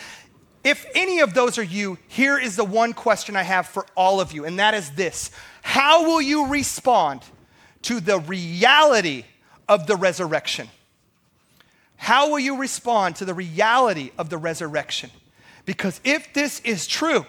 [0.65, 4.21] If any of those are you, here is the one question I have for all
[4.21, 5.31] of you, and that is this
[5.63, 7.23] How will you respond
[7.83, 9.25] to the reality
[9.69, 10.69] of the resurrection?
[11.97, 15.11] How will you respond to the reality of the resurrection?
[15.65, 17.27] Because if this is true,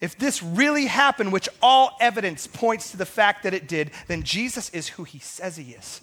[0.00, 4.22] if this really happened, which all evidence points to the fact that it did, then
[4.22, 6.00] Jesus is who he says he is.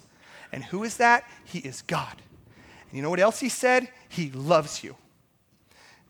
[0.52, 1.24] And who is that?
[1.44, 2.22] He is God.
[2.88, 3.88] And you know what else he said?
[4.08, 4.96] He loves you.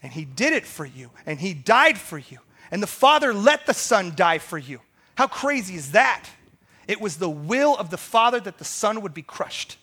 [0.02, 1.10] And he did it for you.
[1.26, 2.38] And he died for you.
[2.70, 4.80] And the Father let the Son die for you.
[5.16, 6.26] How crazy is that?
[6.86, 9.76] It was the will of the Father that the Son would be crushed.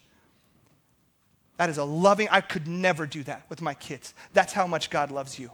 [1.57, 4.13] That is a loving, I could never do that with my kids.
[4.33, 5.51] That's how much God loves you.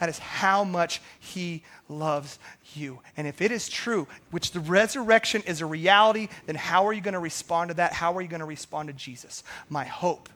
[0.00, 2.38] That is how much He loves
[2.74, 3.00] you.
[3.16, 7.00] And if it is true, which the resurrection is a reality, then how are you
[7.00, 7.94] going to respond to that?
[7.94, 9.42] How are you going to respond to Jesus?
[9.68, 10.28] My hope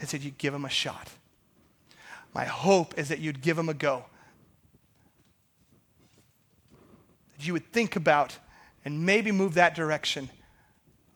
[0.00, 1.10] is that you give Him a shot.
[2.32, 4.04] My hope is that you'd give Him a go.
[7.36, 8.38] That you would think about
[8.84, 10.30] and maybe move that direction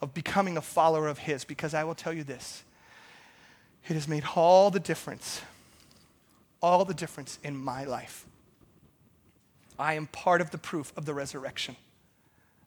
[0.02, 2.62] of becoming a follower of His, because I will tell you this
[3.88, 5.42] it has made all the difference,
[6.60, 8.26] all the difference in my life.
[9.78, 11.76] I am part of the proof of the resurrection,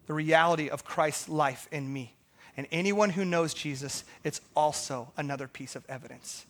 [0.06, 2.16] the reality of Christ's life in me.
[2.56, 6.46] And anyone who knows Jesus, it's also another piece of evidence.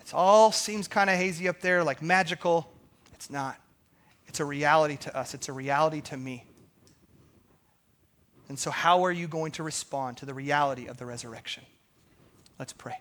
[0.00, 2.70] It all seems kind of hazy up there, like magical.
[3.14, 3.58] It's not.
[4.26, 6.44] It's a reality to us, it's a reality to me.
[8.48, 11.64] And so, how are you going to respond to the reality of the resurrection?
[12.58, 12.98] Let's pray.